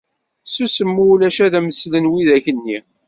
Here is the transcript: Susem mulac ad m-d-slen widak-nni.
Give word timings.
Susem 0.51 0.89
mulac 0.95 1.37
ad 1.45 1.53
m-d-slen 1.63 2.09
widak-nni. 2.11 2.77